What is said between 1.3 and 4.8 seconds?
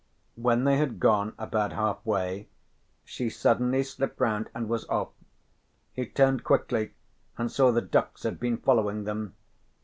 about halfway she suddenly slipped round and